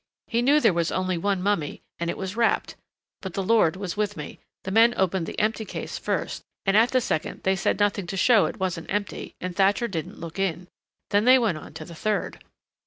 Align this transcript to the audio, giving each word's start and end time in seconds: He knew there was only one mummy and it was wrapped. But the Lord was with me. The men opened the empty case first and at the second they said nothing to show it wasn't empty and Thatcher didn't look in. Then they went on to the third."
He 0.25 0.41
knew 0.41 0.59
there 0.59 0.73
was 0.73 0.91
only 0.91 1.15
one 1.19 1.43
mummy 1.43 1.83
and 1.99 2.09
it 2.09 2.17
was 2.17 2.35
wrapped. 2.35 2.75
But 3.21 3.35
the 3.35 3.43
Lord 3.43 3.75
was 3.75 3.95
with 3.95 4.17
me. 4.17 4.39
The 4.63 4.71
men 4.71 4.95
opened 4.97 5.27
the 5.27 5.37
empty 5.39 5.63
case 5.63 5.99
first 5.99 6.41
and 6.65 6.75
at 6.75 6.89
the 6.89 6.99
second 6.99 7.43
they 7.43 7.55
said 7.55 7.77
nothing 7.79 8.07
to 8.07 8.17
show 8.17 8.47
it 8.47 8.57
wasn't 8.59 8.91
empty 8.91 9.35
and 9.39 9.55
Thatcher 9.55 9.87
didn't 9.87 10.19
look 10.19 10.39
in. 10.39 10.69
Then 11.11 11.25
they 11.25 11.37
went 11.37 11.59
on 11.59 11.73
to 11.75 11.85
the 11.85 11.93
third." 11.93 12.39